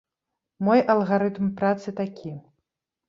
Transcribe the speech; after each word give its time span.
Мой 0.69 0.79
алгарытм 0.95 1.51
працы 1.59 1.95
такі. 2.01 2.35